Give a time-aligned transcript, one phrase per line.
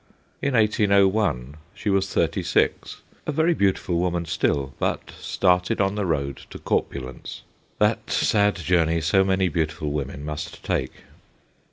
[0.41, 6.07] In 1801 she was thirty six, a very beautiful woman still, but started on the
[6.07, 7.41] road to cor pulence
[7.77, 10.91] that sad journey so many beauti ful women must take.